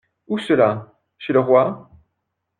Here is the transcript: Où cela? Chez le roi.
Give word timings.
Où 0.27 0.39
cela? 0.39 0.99
Chez 1.19 1.31
le 1.31 1.41
roi. 1.41 1.91